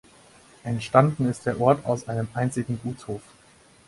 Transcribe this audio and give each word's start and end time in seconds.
Entstanden 0.63 1.27
ist 1.29 1.45
der 1.45 1.59
Ort 1.61 1.85
aus 1.85 2.07
einem 2.07 2.27
einzigen 2.33 2.79
Gutshof. 2.81 3.21